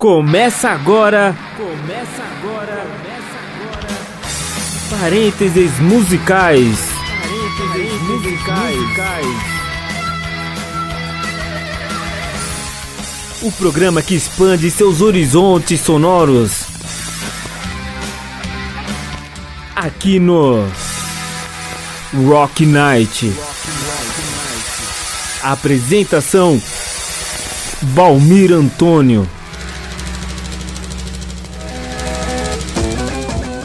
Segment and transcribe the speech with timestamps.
[0.00, 1.36] Começa agora.
[1.56, 2.86] Começa agora.
[2.86, 5.00] Começa agora.
[5.00, 6.78] Parênteses musicais.
[7.20, 8.76] Parênteses musicais.
[13.42, 16.62] O programa que expande seus horizontes sonoros.
[19.74, 20.64] Aqui no
[22.24, 23.32] Rock Night.
[25.42, 26.62] Apresentação
[27.82, 29.28] Balmir Antônio.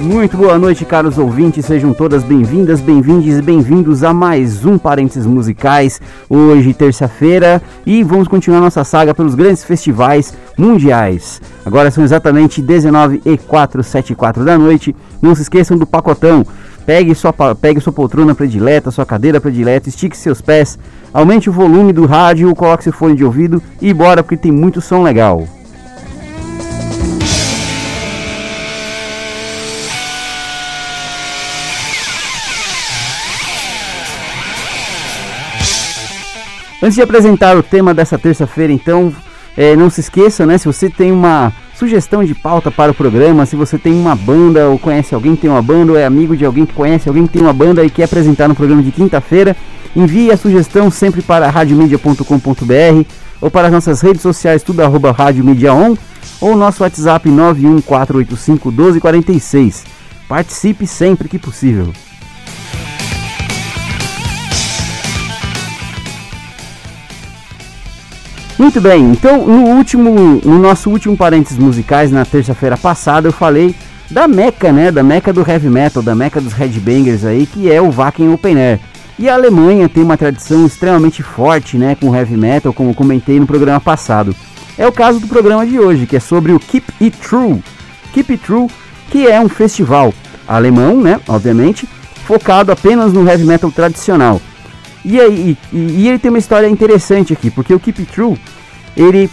[0.04, 1.66] Muito boa noite, caros ouvintes.
[1.66, 6.02] Sejam todas bem-vindas, bem-vindos e bem-vindos a mais um Parênteses Musicais.
[6.30, 11.42] Hoje, terça-feira, e vamos continuar nossa saga pelos grandes festivais mundiais.
[11.66, 14.94] Agora são exatamente 19 e 474 da noite.
[15.22, 16.46] Não se esqueçam do pacotão.
[16.86, 20.78] Pegue sua, pegue sua poltrona predileta, sua cadeira predileta, estique seus pés,
[21.14, 24.82] aumente o volume do rádio, coloque seu fone de ouvido e bora porque tem muito
[24.82, 25.48] som legal.
[36.84, 39.14] Antes de apresentar o tema dessa terça-feira, então,
[39.56, 40.58] é, não se esqueça, né?
[40.58, 44.68] Se você tem uma sugestão de pauta para o programa, se você tem uma banda
[44.68, 47.26] ou conhece alguém que tem uma banda ou é amigo de alguém que conhece alguém
[47.26, 49.56] que tem uma banda e quer apresentar no programa de quinta-feira,
[49.96, 53.08] envie a sugestão sempre para radiomedia.com.br
[53.40, 55.96] ou para as nossas redes sociais, tudo arroba Rádio Media On,
[56.42, 59.86] ou nosso WhatsApp 914851246.
[60.28, 61.94] Participe sempre que possível.
[68.58, 73.76] Muito bem, então no último, no nosso último parênteses musicais na terça-feira passada eu falei
[74.12, 77.82] da meca, né, da meca do heavy metal, da meca dos headbangers aí, que é
[77.82, 78.80] o Wacken Open Air.
[79.18, 83.48] E a Alemanha tem uma tradição extremamente forte, né, com heavy metal, como comentei no
[83.48, 84.36] programa passado.
[84.78, 87.64] É o caso do programa de hoje, que é sobre o Keep It True.
[88.14, 88.68] Keep It True,
[89.10, 90.14] que é um festival
[90.48, 91.90] alemão, né, obviamente,
[92.26, 94.40] focado apenas no heavy metal tradicional.
[95.06, 98.38] E, aí, e, e, ele tem uma história interessante aqui, porque o Keep True,
[98.96, 99.30] ele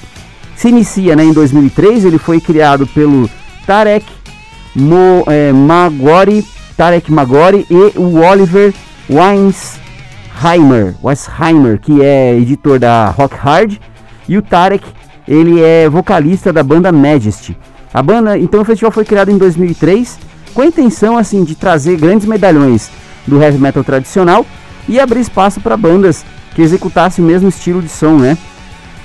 [0.57, 3.31] se inicia né, em 2003, ele foi criado pelo
[3.67, 4.07] Tarek
[4.75, 6.45] Mo, é, Magori,
[6.77, 8.75] Tarek Magori e o Oliver
[9.09, 13.77] Weinsheimer, Weinsheimer, que é editor da Rock Hard,
[14.29, 14.85] e o Tarek,
[15.27, 17.57] ele é vocalista da banda Majesty.
[17.93, 20.19] A banda, então o festival foi criado em 2003
[20.55, 22.91] com a intenção assim de trazer grandes medalhões
[23.27, 24.45] do heavy metal tradicional
[24.91, 26.25] e abrir espaço para bandas
[26.55, 28.37] que executassem o mesmo estilo de som, né?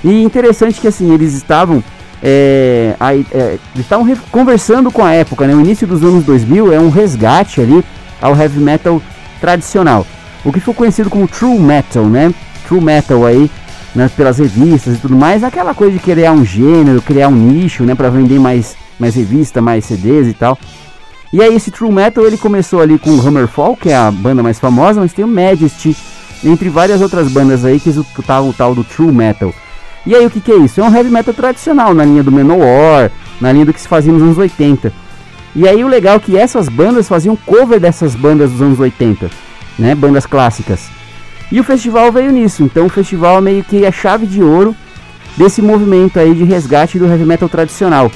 [0.02, 1.82] E interessante que assim eles estavam
[2.22, 5.54] é, aí, é, estavam conversando com a época, né?
[5.54, 7.84] O início dos anos 2000 é um resgate ali
[8.20, 9.00] ao heavy metal
[9.40, 10.04] tradicional,
[10.44, 12.34] o que foi conhecido como true metal, né?
[12.66, 13.48] True metal aí
[13.94, 17.84] né, pelas revistas e tudo mais, aquela coisa de criar um gênero, criar um nicho,
[17.84, 20.58] né, para vender mais mais revista, mais CDs e tal.
[21.36, 24.42] E aí esse True Metal ele começou ali com o Hammerfall, que é a banda
[24.42, 25.94] mais famosa, mas tem o Majesty,
[26.42, 29.52] entre várias outras bandas aí que escutavam o tal do True Metal.
[30.06, 30.80] E aí o que, que é isso?
[30.80, 34.10] É um heavy metal tradicional, na linha do Manowar, na linha do que se fazia
[34.10, 34.90] nos anos 80.
[35.54, 39.30] E aí o legal é que essas bandas faziam cover dessas bandas dos anos 80,
[39.78, 39.94] né?
[39.94, 40.88] Bandas clássicas.
[41.52, 44.74] E o festival veio nisso, então o festival meio que é a chave de ouro
[45.36, 48.10] desse movimento aí de resgate do heavy metal tradicional.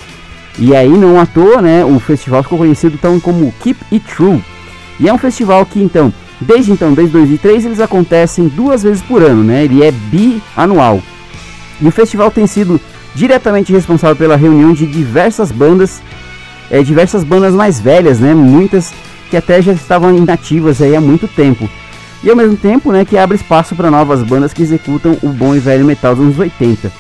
[0.59, 4.43] E aí, não à toa, né, o festival ficou conhecido tão como Keep It True.
[4.99, 9.23] E é um festival que, então, desde então, desde 2003, eles acontecem duas vezes por
[9.23, 9.65] ano, né?
[9.65, 11.01] Ele é bianual.
[11.81, 12.79] E o festival tem sido
[13.15, 16.03] diretamente responsável pela reunião de diversas bandas,
[16.71, 18.35] é, diversas bandas mais velhas, né?
[18.35, 18.93] Muitas
[19.31, 21.69] que até já estavam inativas aí há muito tempo.
[22.23, 25.55] E ao mesmo tempo, né, que abre espaço para novas bandas que executam o bom
[25.55, 26.93] e velho metal dos anos 80.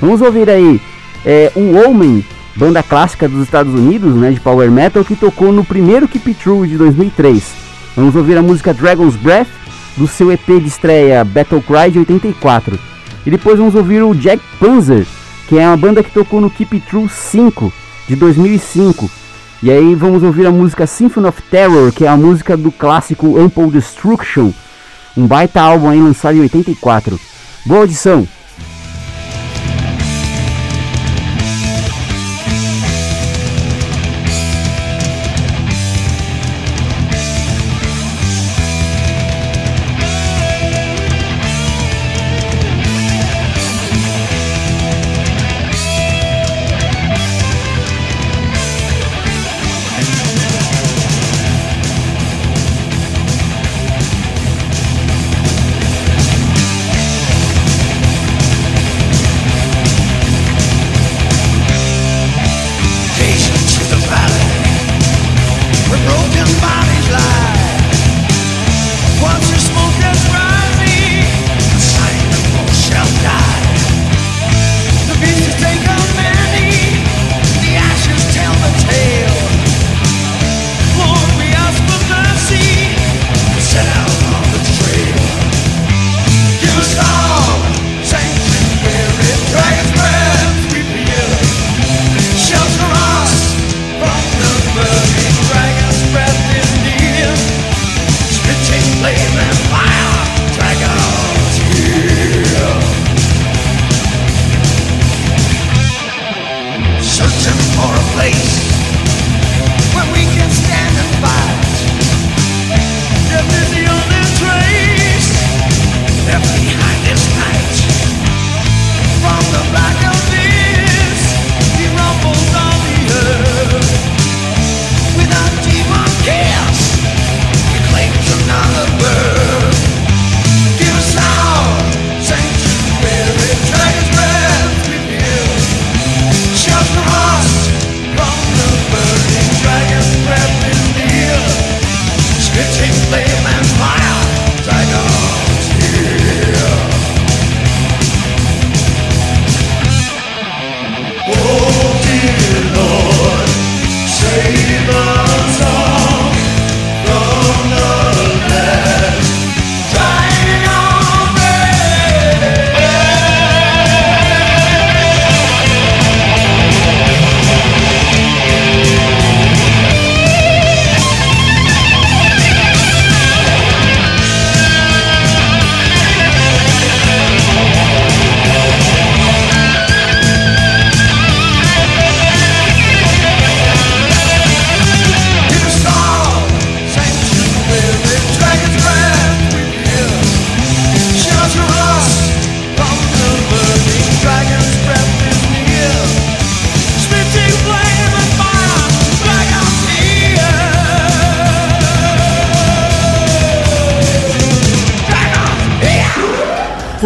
[0.00, 0.80] Vamos ouvir aí
[1.24, 2.24] é, o Homem
[2.58, 6.66] banda clássica dos Estados Unidos, né, de power metal, que tocou no primeiro Keep True
[6.66, 7.54] de 2003.
[7.94, 9.46] Vamos ouvir a música Dragon's Breath
[9.96, 12.76] do seu EP de estreia Battle Cry de 84.
[13.24, 15.06] E depois vamos ouvir o Jack Panzer,
[15.48, 17.72] que é uma banda que tocou no Keep True 5
[18.08, 19.08] de 2005.
[19.62, 23.38] E aí vamos ouvir a música Symphony of Terror, que é a música do clássico
[23.38, 24.50] Ample Destruction,
[25.16, 27.18] um baita álbum aí lançado em 84.
[27.64, 28.26] Boa audição!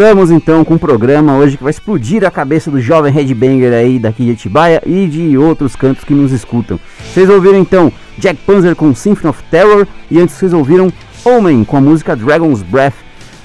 [0.00, 3.98] Voltamos então com um programa hoje que vai explodir a cabeça do jovem headbanger aí
[3.98, 6.80] daqui de Atibaia e de outros cantos que nos escutam.
[7.12, 10.90] Vocês ouviram então Jack Panzer com Symphony of Terror e antes vocês ouviram
[11.22, 12.94] Omen com a música Dragon's Breath.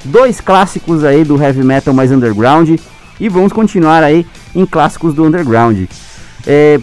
[0.05, 2.79] Dois clássicos aí do heavy metal mais underground
[3.19, 5.89] e vamos continuar aí em clássicos do underground.
[6.47, 6.79] É,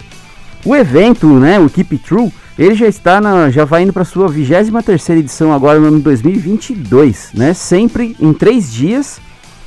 [0.67, 4.05] o evento, né, o Keep It True, ele já está na, já vai indo para
[4.05, 7.55] sua 23 terceira edição agora no ano de 2022, né?
[7.55, 9.19] Sempre em três dias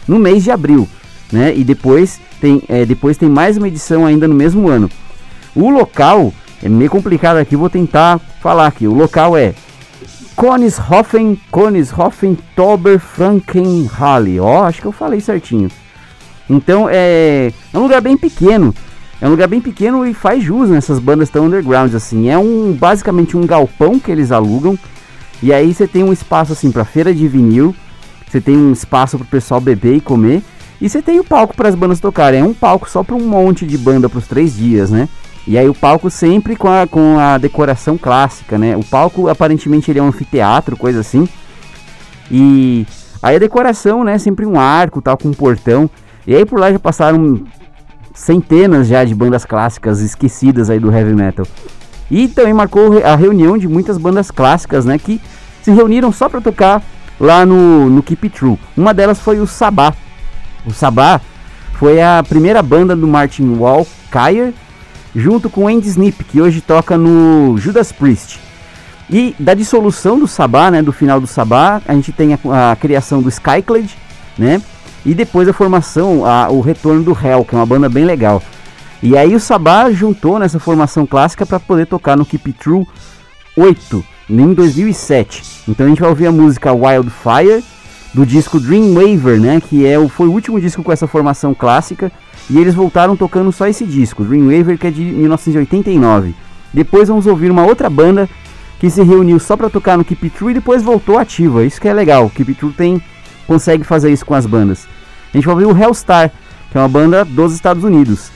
[0.07, 0.87] no mês de abril,
[1.31, 1.53] né?
[1.55, 4.89] E depois tem, é, depois tem mais uma edição ainda no mesmo ano.
[5.55, 8.87] O local é meio complicado aqui, vou tentar falar aqui.
[8.87, 9.53] O local é
[10.35, 14.39] Konishofen, Konishofen, Tober, Frankenhalle.
[14.39, 15.69] Ó, acho que eu falei certinho.
[16.49, 18.73] Então é, é um lugar bem pequeno.
[19.21, 22.29] É um lugar bem pequeno e faz jus nessas bandas tão underground assim.
[22.29, 24.77] É um basicamente um galpão que eles alugam.
[25.41, 27.73] E aí você tem um espaço assim para feira de vinil,
[28.27, 30.43] você tem um espaço para o pessoal beber e comer,
[30.79, 32.41] e você tem o palco para as bandas tocarem.
[32.41, 35.07] É um palco só para um monte de banda para os três dias, né?
[35.47, 38.75] E aí o palco sempre com a, com a decoração clássica, né?
[38.75, 41.29] O palco aparentemente ele é um anfiteatro, coisa assim.
[42.29, 42.85] E
[43.21, 44.17] aí a decoração, né?
[44.17, 45.89] Sempre um arco, tal, com um portão.
[46.27, 47.43] E aí por lá já passaram
[48.13, 51.45] centenas já de bandas clássicas esquecidas aí do heavy metal.
[52.09, 55.19] E também marcou a reunião de muitas bandas clássicas, né, que
[55.61, 56.81] se reuniram só para tocar
[57.19, 58.59] lá no, no Keep True.
[58.75, 59.93] Uma delas foi o Sabá.
[60.65, 61.21] O Sabá
[61.73, 64.53] foi a primeira banda do Martin Walkyer,
[65.15, 68.39] junto com Andy Snip, que hoje toca no Judas Priest.
[69.09, 72.75] E da dissolução do Sabá, né, do final do Sabá, a gente tem a, a
[72.75, 73.89] criação do Skyclad,
[74.37, 74.61] né,
[75.05, 78.41] e depois a formação, a, o retorno do Hell, que é uma banda bem legal.
[79.03, 82.87] E aí o Sabá juntou nessa formação clássica para poder tocar no Keep True
[83.55, 85.43] 8, em 2007.
[85.67, 87.63] Então a gente vai ouvir a música Wildfire
[88.13, 92.11] do disco Dreamwaver, né, que é o, foi o último disco com essa formação clássica.
[92.49, 96.35] E eles voltaram tocando só esse disco, Dreamwaver, que é de 1989.
[96.73, 98.29] Depois vamos ouvir uma outra banda
[98.79, 101.65] que se reuniu só para tocar no Keep True e depois voltou ativa.
[101.65, 102.25] Isso que é legal.
[102.25, 103.01] O Keep True tem
[103.47, 104.87] consegue fazer isso com as bandas.
[105.33, 106.31] A gente vai ouvir o Hellstar,
[106.71, 108.31] que é uma banda dos Estados Unidos.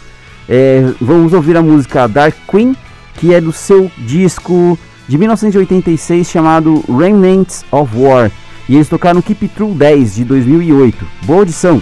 [0.48, 2.76] É, vamos ouvir a música Dark Queen,
[3.16, 4.78] que é do seu disco
[5.10, 8.32] de 1986 chamado Remnants of War.
[8.70, 11.08] E eles tocaram Keep True 10 de 2008.
[11.26, 11.82] Boa audição!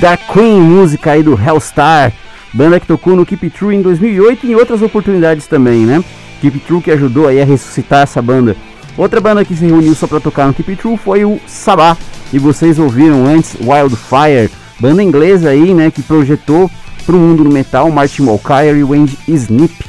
[0.00, 2.10] da Queen, música aí do Hellstar,
[2.54, 6.02] banda que tocou no Keep True em 2008 e em outras oportunidades também, né?
[6.40, 8.56] Keep True que ajudou aí a ressuscitar essa banda.
[8.96, 11.98] Outra banda que se reuniu só para tocar no Keep True foi o Sabá,
[12.32, 16.70] e vocês ouviram antes Wildfire, banda inglesa aí, né, que projetou
[17.04, 19.84] para o mundo do metal Martin Walker e Wendy Snip.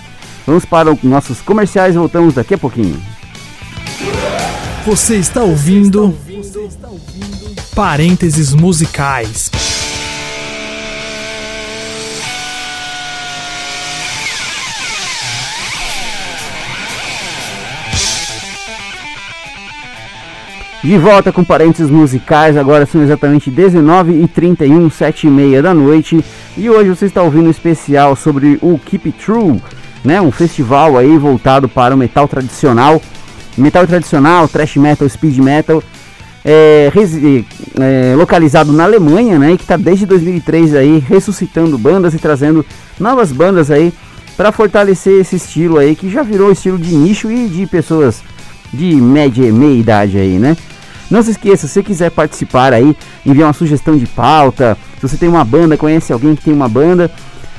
[0.46, 3.02] Vamos para os nossos comerciais, voltamos daqui a pouquinho.
[4.86, 7.32] Você está ouvindo, Você está ouvindo...
[7.74, 9.71] Parênteses musicais.
[20.84, 25.76] De volta com parênteses musicais, agora são exatamente 19 e 31, 7 e meia da
[25.76, 26.26] noite.
[26.58, 29.62] E hoje você está ouvindo um especial sobre o Keep It True,
[30.04, 30.20] né?
[30.20, 33.00] Um festival aí voltado para o metal tradicional.
[33.56, 35.84] Metal tradicional, thrash metal, speed metal,
[36.44, 36.92] é,
[37.80, 39.52] é, localizado na Alemanha, né?
[39.52, 42.66] E que está desde 2003 aí ressuscitando bandas e trazendo
[43.00, 43.94] novas bandas aí
[44.36, 48.24] para fortalecer esse estilo aí que já virou estilo de nicho e de pessoas
[48.74, 50.56] de média meia idade aí, né?
[51.10, 55.18] Não se esqueça, se você quiser participar aí, enviar uma sugestão de pauta, se você
[55.18, 57.12] tem uma banda, conhece alguém que tem uma banda,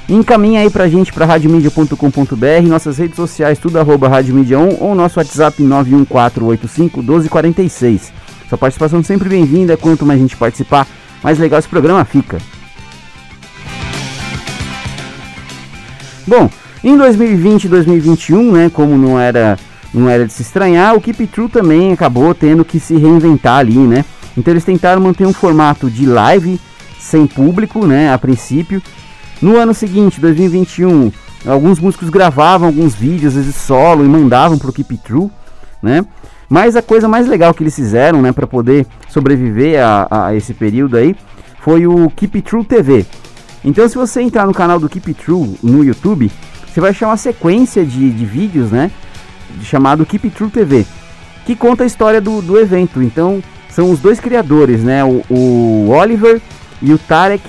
[0.08, 5.18] encaminha aí pra gente pra radiomedia.com.br, nossas redes sociais, tudo arroba radiomedia 1 ou nosso
[5.18, 8.10] WhatsApp 914851246.
[8.48, 10.86] Sua participação sempre bem-vinda, quanto mais gente participar,
[11.22, 12.38] mais legal esse programa fica.
[16.26, 16.48] Bom,
[16.82, 19.58] em 2020 e 2021, né, como não era
[19.92, 23.76] não era de se estranhar, o Keep True também acabou tendo que se reinventar ali,
[23.76, 24.04] né?
[24.36, 26.58] Então eles tentaram manter um formato de live
[26.98, 28.82] sem público, né, a princípio.
[29.40, 31.12] No ano seguinte, 2021,
[31.46, 35.30] alguns músicos gravavam alguns vídeos, às vezes solo, e mandavam pro Keep True,
[35.82, 36.04] né?
[36.48, 40.54] Mas a coisa mais legal que eles fizeram, né, para poder sobreviver a, a, esse
[40.54, 41.16] período aí,
[41.60, 43.06] foi o Keep True TV.
[43.64, 46.30] Então, se você entrar no canal do Keep True no YouTube,
[46.66, 48.90] você vai achar uma sequência de, de vídeos, né?
[49.62, 50.86] Chamado Keep True TV,
[51.44, 53.02] que conta a história do, do evento.
[53.02, 55.02] Então, são os dois criadores, né?
[55.04, 56.40] O, o Oliver
[56.80, 57.42] e o Tarek,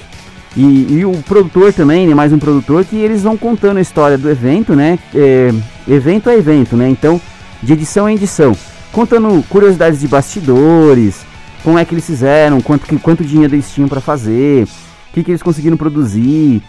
[0.56, 2.14] e, e, o produtor também, né?
[2.14, 5.00] mais um produtor, que eles vão contando a história do evento, né?
[5.14, 5.52] É,
[5.88, 6.88] evento a evento, né?
[6.88, 7.20] Então,
[7.62, 8.56] de edição em edição,
[8.92, 11.26] contando curiosidades de bastidores,
[11.64, 15.24] como é que eles fizeram, quanto, que, quanto dinheiro eles tinham para fazer, o que,
[15.24, 16.62] que eles conseguiram produzir,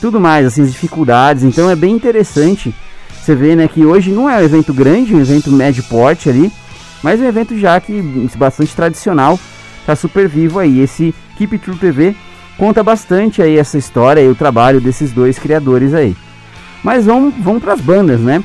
[0.00, 1.44] tudo mais, assim, as dificuldades.
[1.44, 2.74] Então, é bem interessante
[3.28, 6.50] você vê, né, que hoje não é um evento grande, um evento médio porte ali,
[7.02, 8.00] mas é um evento já que
[8.36, 9.38] bastante tradicional,
[9.84, 10.80] tá super vivo aí.
[10.80, 12.16] Esse Keep True TV
[12.56, 16.16] conta bastante aí essa história e o trabalho desses dois criadores aí.
[16.82, 18.42] Mas vamos, vamos para as bandas, né?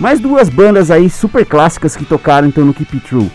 [0.00, 3.30] Mais duas bandas aí super clássicas que tocaram então no Keep True.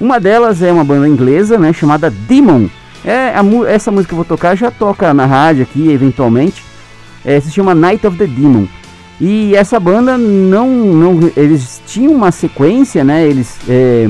[0.00, 2.68] Uma delas é uma banda inglesa, né, chamada Demon.
[3.04, 6.64] É, a, essa música que eu vou tocar já toca na rádio aqui, eventualmente.
[7.22, 8.66] É, se chama Night of the Demon.
[9.20, 13.26] E essa banda não, não eles tinham uma sequência, né?
[13.26, 14.08] Eles é,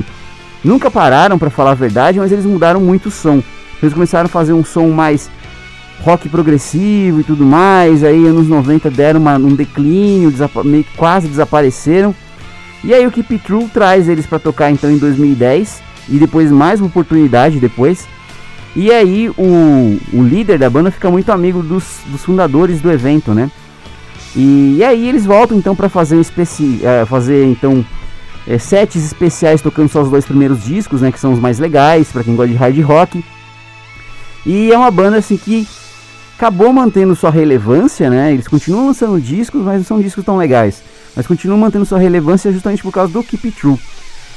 [0.63, 3.43] nunca pararam para falar a verdade, mas eles mudaram muito o som.
[3.83, 5.31] Eles começaram a fazer um som mais
[6.03, 8.05] rock progressivo e tudo mais.
[8.05, 10.33] Aí anos 90 deram uma, um declínio,
[10.65, 12.15] meio quase desapareceram.
[12.85, 16.81] E aí o Keep True traz eles para tocar então em 2010 e depois mais
[16.81, 18.07] uma oportunidade depois.
[18.77, 23.33] E aí o, o líder da banda fica muito amigo dos, dos fundadores do evento,
[23.33, 23.51] né?
[24.39, 27.85] E, e aí eles voltam então para fazer um especi é, fazer então
[28.47, 32.13] é, sets especiais tocando só os dois primeiros discos, né, que são os mais legais
[32.13, 33.25] para quem gosta de hard rock.
[34.47, 35.67] E é uma banda assim que
[36.37, 38.33] acabou mantendo sua relevância, né?
[38.33, 40.85] Eles continuam lançando discos, mas não são discos tão legais.
[41.17, 43.77] Mas continuam mantendo sua relevância justamente por causa do Keep It True.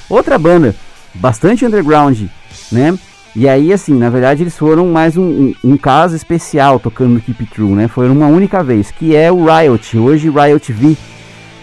[0.09, 0.75] Outra banda
[1.13, 2.23] bastante underground,
[2.71, 2.97] né?
[3.33, 7.21] E aí, assim, na verdade eles foram mais um, um, um, caso especial tocando no
[7.21, 7.87] Keep True, né?
[7.87, 10.97] Foi uma única vez, que é o Riot, hoje Riot V,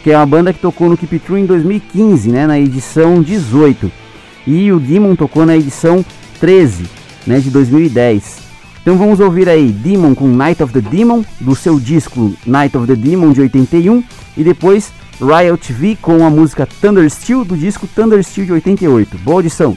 [0.03, 2.47] que é uma banda que tocou no Keep True em 2015, né?
[2.47, 3.93] Na edição 18.
[4.47, 6.03] E o Demon tocou na edição
[6.41, 6.85] 13,
[7.27, 7.39] né?
[7.39, 8.39] De 2010.
[8.81, 12.87] Então vamos ouvir aí Demon com Night of the Demon, do seu disco Night of
[12.87, 14.03] the Demon de 81.
[14.39, 19.19] E depois Riot V com a música Thunder Steel, do disco Thunder Steel de 88.
[19.19, 19.77] Boa audição!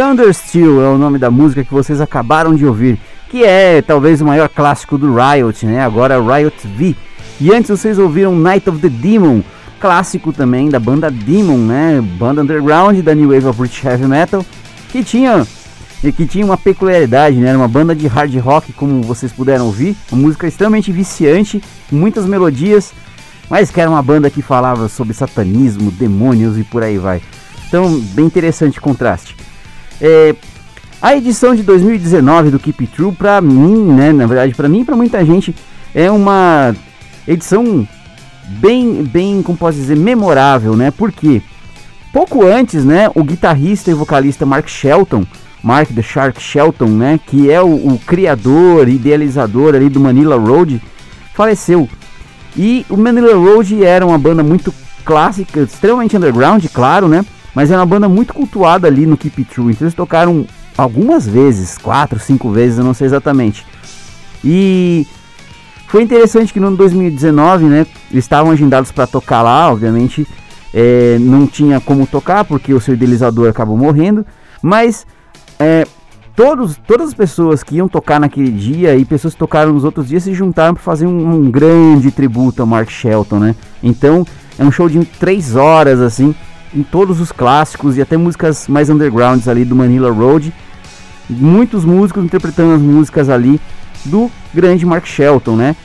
[0.00, 2.98] Thundersteel é o nome da música que vocês acabaram de ouvir,
[3.28, 5.84] que é talvez o maior clássico do Riot, né?
[5.84, 6.96] Agora Riot V.
[7.38, 9.42] E antes vocês ouviram Night of the Demon,
[9.78, 12.00] clássico também da banda Demon, né?
[12.18, 14.42] Banda underground da New Wave of British Heavy Metal,
[14.88, 15.46] que tinha
[16.16, 17.50] que tinha uma peculiaridade, né?
[17.50, 22.24] Era uma banda de hard rock, como vocês puderam ouvir, uma música extremamente viciante, muitas
[22.24, 22.94] melodias,
[23.50, 27.20] mas que era uma banda que falava sobre satanismo, demônios e por aí vai.
[27.68, 29.36] Então, bem interessante o contraste.
[30.00, 30.34] É,
[31.02, 34.84] a edição de 2019 do Keep True, pra mim, né, na verdade, pra mim e
[34.84, 35.54] pra muita gente,
[35.94, 36.74] é uma
[37.26, 37.86] edição
[38.46, 40.90] bem, bem, como posso dizer, memorável, né?
[40.90, 41.42] Porque
[42.12, 45.24] pouco antes, né, o guitarrista e vocalista Mark Shelton,
[45.62, 50.82] Mark the Shark Shelton, né, que é o, o criador, idealizador ali do Manila Road,
[51.34, 51.88] faleceu.
[52.56, 54.74] E o Manila Road era uma banda muito
[55.04, 57.24] clássica, extremamente underground, claro, né?
[57.54, 59.72] Mas é uma banda muito cultuada ali no Keep It True.
[59.72, 60.46] Então eles tocaram
[60.76, 63.66] algumas vezes, quatro, cinco vezes, eu não sei exatamente.
[64.44, 65.06] E
[65.88, 70.26] foi interessante que no ano 2019, né, eles estavam agendados para tocar lá, obviamente
[70.72, 74.24] é, não tinha como tocar porque o seu idealizador acabou morrendo,
[74.62, 75.06] mas
[75.58, 75.86] é,
[76.34, 80.08] todos, todas as pessoas que iam tocar naquele dia e pessoas que tocaram nos outros
[80.08, 83.54] dias se juntaram para fazer um, um, grande tributo a Mark Shelton, né?
[83.82, 84.26] Então
[84.58, 86.34] é um show de três horas assim,
[86.74, 90.52] em todos os clássicos e até músicas mais undergrounds ali do Manila Road,
[91.28, 93.60] muitos músicos interpretando as músicas ali
[94.04, 95.76] do grande Mark Shelton, né?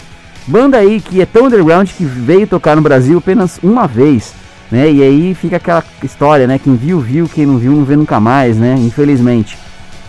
[0.47, 4.33] Banda aí que é tão underground que veio tocar no Brasil apenas uma vez,
[4.71, 4.91] né?
[4.91, 6.59] E aí fica aquela história, né?
[6.59, 8.75] Quem viu, viu, quem não viu, não vê nunca mais, né?
[8.77, 9.57] Infelizmente.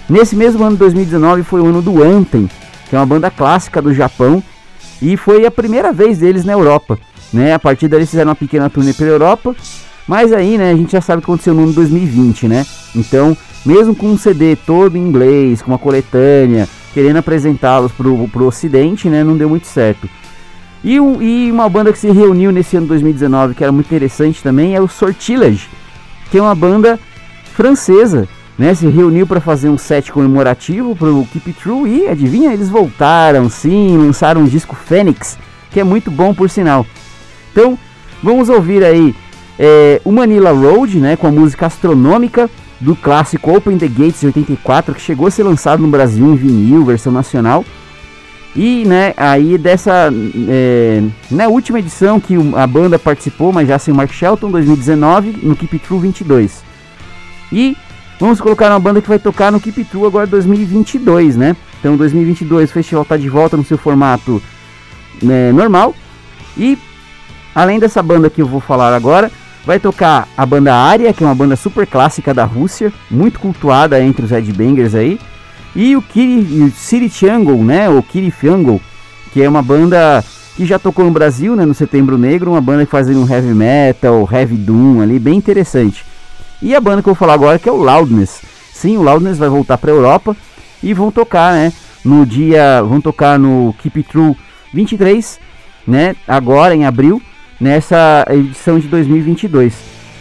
[0.08, 2.48] Nesse mesmo ano de 2019 foi o ano do Anthem,
[2.88, 4.42] que é uma banda clássica do Japão,
[5.02, 6.98] e foi a primeira vez deles na Europa,
[7.32, 7.54] né?
[7.54, 9.54] A partir eles fizeram uma pequena turnê pela Europa,
[10.06, 12.64] mas aí, né, a gente já sabe o que aconteceu no ano 2020, né?
[12.94, 18.46] Então, mesmo com um CD todo em inglês, com uma coletânea, querendo apresentá-los pro, pro
[18.46, 20.08] ocidente, né, não deu muito certo.
[20.84, 24.42] E, um, e, uma banda que se reuniu nesse ano 2019, que era muito interessante
[24.42, 25.68] também, é o Sortilege,
[26.30, 27.00] que é uma banda
[27.54, 28.72] francesa, né?
[28.74, 33.48] Se reuniu para fazer um set comemorativo para o Keep True e adivinha, eles voltaram,
[33.50, 35.36] sim, lançaram um disco Fênix,
[35.70, 36.86] que é muito bom por sinal.
[37.50, 37.76] Então,
[38.22, 39.14] vamos ouvir aí
[39.58, 41.16] é, o Manila Road, né?
[41.16, 42.50] Com a música astronômica
[42.80, 46.36] do clássico Open the Gates de 84, que chegou a ser lançado no Brasil em
[46.36, 47.64] vinil, versão nacional.
[48.54, 50.10] E, né, aí dessa,
[50.48, 55.40] é, na última edição que a banda participou, mas já sem o Mark Shelton, 2019,
[55.42, 56.64] no Keep True 22.
[57.52, 57.76] E
[58.18, 61.54] vamos colocar uma banda que vai tocar no Keep True agora 2022, né?
[61.78, 64.42] Então 2022 o festival está de volta no seu formato
[65.22, 65.94] né, normal.
[66.56, 66.78] E
[67.54, 69.30] além dessa banda que eu vou falar agora,
[69.66, 74.00] vai tocar a banda Aria, que é uma banda super clássica da Rússia, muito cultuada
[74.00, 75.18] entre os headbangers aí.
[75.74, 77.90] E o Kiri Triangle, né?
[77.90, 78.80] O Kiri Fiangle,
[79.32, 80.24] que é uma banda
[80.56, 81.66] que já tocou no Brasil, né?
[81.66, 86.04] No Setembro Negro, uma banda que faz um heavy metal, heavy doom ali, bem interessante.
[86.62, 88.40] E a banda que eu vou falar agora que é o Loudness.
[88.72, 90.34] Sim, o Loudness vai voltar para Europa
[90.82, 91.72] e vão tocar, né?
[92.04, 94.36] No dia, vão tocar no Keep It True
[94.72, 95.40] 23,
[95.86, 96.14] né?
[96.26, 97.20] Agora em abril,
[97.60, 99.74] nessa edição de 2022.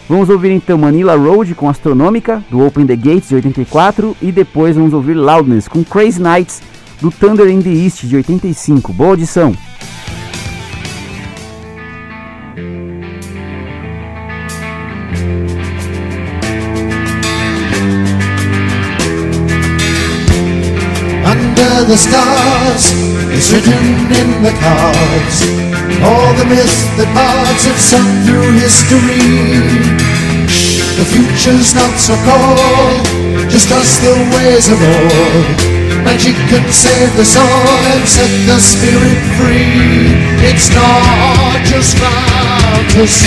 [0.08, 4.76] Vamos ouvir então Manila Road com Astronômica, do Open the Gates de 84, e depois
[4.76, 6.62] vamos ouvir Loudness com Crazy Nights,
[7.00, 8.92] do Thunder in the East de 85.
[8.92, 9.52] Boa audição!
[21.26, 22.92] Under the stars,
[23.32, 23.72] it's written
[24.12, 25.75] in the cards.
[26.06, 29.58] All the myths that bards have sung through history.
[30.94, 33.02] The future's not so cold,
[33.50, 35.58] just us the ways of old.
[36.06, 37.42] Magic can save the soul
[37.90, 40.14] and set the spirit free.
[40.46, 43.26] It's not just fantasy.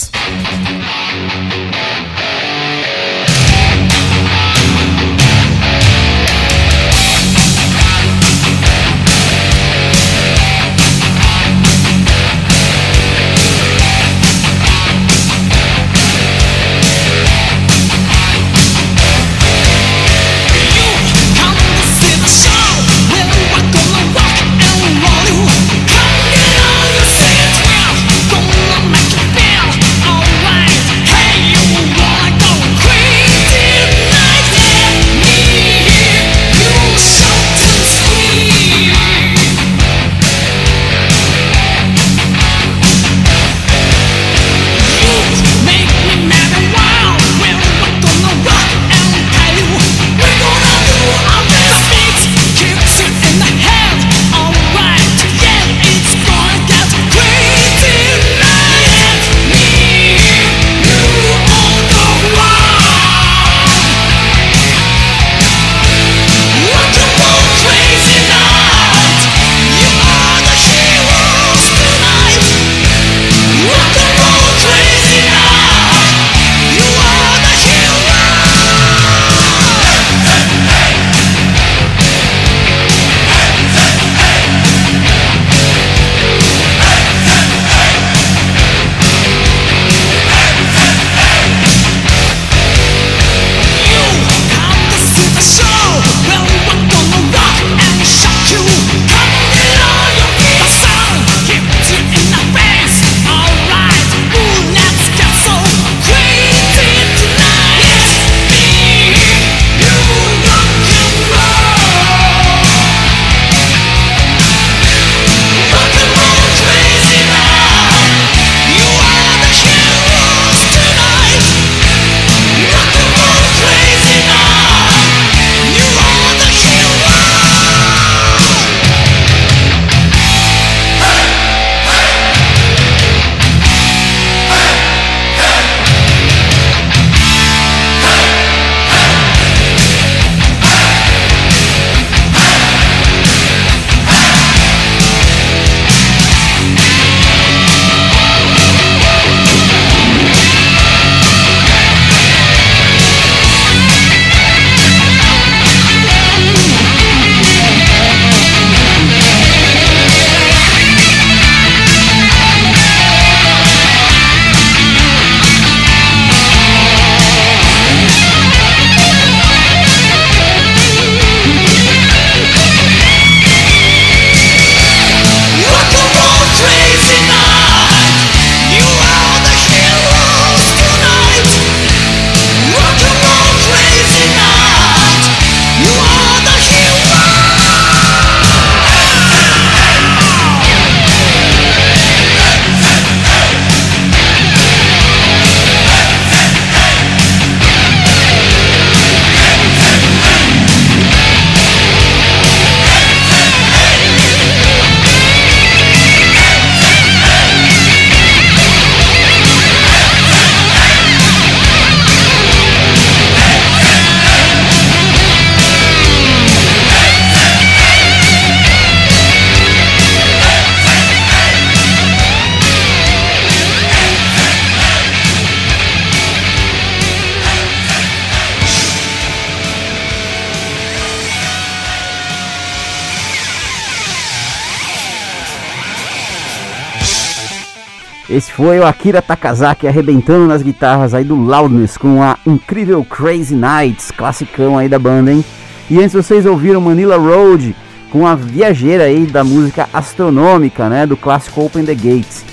[238.31, 243.53] Esse foi o Akira Takazaki arrebentando nas guitarras aí do Loudness com a incrível Crazy
[243.53, 245.43] Nights, classicão aí da banda, hein?
[245.89, 247.75] E antes vocês ouviram Manila Road
[248.09, 252.45] com a viajeira aí da música astronômica, né, do clássico Open the Gates.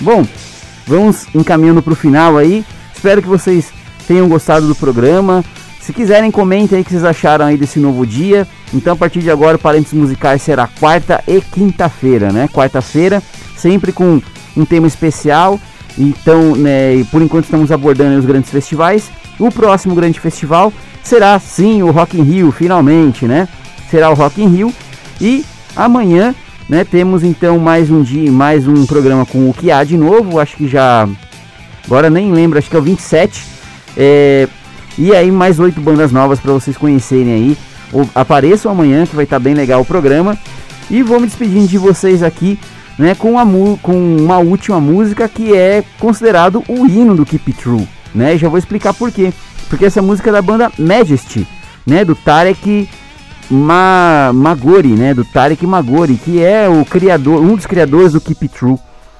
[0.00, 0.26] Bom,
[0.86, 2.64] vamos encaminhando para o final aí.
[2.94, 3.70] Espero que vocês
[4.08, 5.44] tenham gostado do programa.
[5.82, 8.48] Se quiserem, comentem aí o que vocês acharam aí desse novo dia.
[8.72, 12.48] Então, a partir de agora, o Parênteses Musicais será quarta e quinta-feira, né?
[12.48, 13.22] Quarta-feira,
[13.54, 14.22] sempre com
[14.56, 15.58] um tema especial.
[15.98, 19.10] Então, né, por enquanto estamos abordando os grandes festivais.
[19.38, 20.72] O próximo grande festival
[21.02, 23.48] será sim o Rock in Rio, finalmente, né?
[23.90, 24.74] Será o Rock in Rio.
[25.20, 25.44] E
[25.74, 26.34] amanhã,
[26.68, 30.38] né, temos então mais um dia, mais um programa com o que há de novo.
[30.38, 31.08] Acho que já
[31.84, 33.44] agora nem lembro, acho que é o 27.
[33.96, 34.48] É,
[34.96, 37.58] e aí mais oito bandas novas para vocês conhecerem aí.
[38.14, 40.38] Apareçam amanhã que vai estar bem legal o programa.
[40.90, 42.58] E vou me despedindo de vocês aqui,
[42.98, 43.46] né, com, a
[43.82, 48.36] com uma última música que é considerado o hino do Keep True, né?
[48.36, 49.32] Já vou explicar por quê.
[49.68, 51.46] Porque essa música é da banda Majesty,
[51.86, 52.88] né, do Tarek
[53.48, 58.48] Ma Magori, né, do Tarek Magori, que é o criador, um dos criadores do Keep
[58.48, 58.76] True.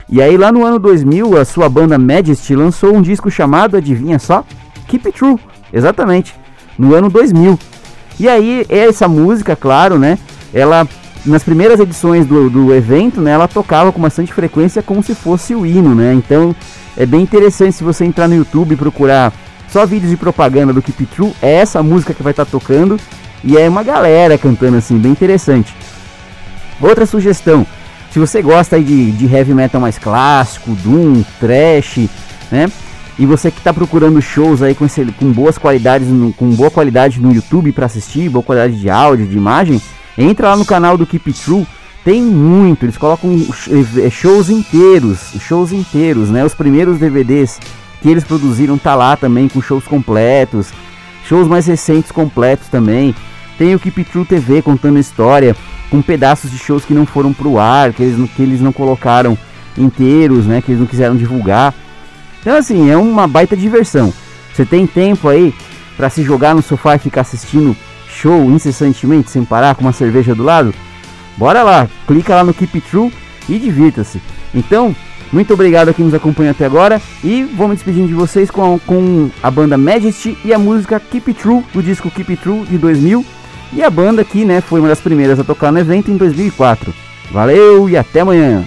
[0.09, 4.19] E aí lá no ano 2000, a sua banda Majesty lançou um disco chamado, adivinha
[4.19, 4.45] só?
[4.89, 5.37] Keep True,
[5.73, 6.35] exatamente,
[6.77, 7.57] no ano 2000.
[8.19, 10.19] E aí essa música, claro, né,
[10.53, 10.87] ela
[11.27, 15.55] nas primeiras edições do, do evento, né, ela tocava com bastante frequência como se fosse
[15.55, 16.15] o hino, né?
[16.15, 16.55] Então
[16.97, 19.33] é bem interessante se você entrar no YouTube e procurar
[19.69, 22.99] só vídeos de propaganda do Keep True, é essa música que vai estar tocando
[23.45, 25.75] e é uma galera cantando assim, bem interessante.
[26.81, 27.67] Outra sugestão,
[28.11, 32.09] se você gosta de, de heavy metal mais clássico, doom, trash,
[32.51, 32.71] né?
[33.19, 36.71] E você que está procurando shows aí com, esse, com boas qualidades, no- com boa
[36.71, 39.81] qualidade no YouTube para assistir, boa qualidade de áudio, de imagem,
[40.21, 41.67] entra lá no canal do Keep True.
[42.05, 46.45] Tem muito, eles colocam eh, shows inteiros, shows inteiros, né?
[46.45, 47.59] Os primeiros DVDs
[48.01, 50.73] que eles produziram tá lá também com shows completos,
[51.27, 53.15] shows mais recentes completos também.
[53.59, 55.55] Tem o Keep True TV contando história,
[55.91, 59.37] com pedaços de shows que não foram pro ar, que eles, que eles não colocaram
[59.77, 60.63] inteiros, né?
[60.63, 61.75] Que eles não quiseram divulgar.
[62.41, 64.13] Então assim, é uma baita diversão.
[64.55, 65.55] Você tem tempo aí
[65.97, 67.77] para se jogar no sofá e ficar assistindo
[68.21, 70.75] show incessantemente, sem parar, com uma cerveja do lado?
[71.37, 73.13] Bora lá, clica lá no Keep True
[73.49, 74.21] e divirta-se.
[74.55, 74.95] Então,
[75.33, 78.79] muito obrigado a quem nos acompanha até agora e vou me despedindo de vocês com,
[78.81, 83.25] com a banda Majesty e a música Keep True, do disco Keep True de 2000.
[83.73, 86.93] E a banda que né, foi uma das primeiras a tocar no evento em 2004.
[87.31, 88.65] Valeu e até amanhã!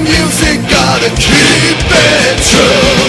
[0.00, 3.07] Music, gotta keep it true.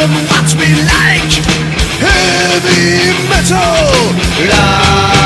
[0.00, 1.44] But watch we like
[2.00, 4.16] heavy metal.
[4.48, 5.19] Life.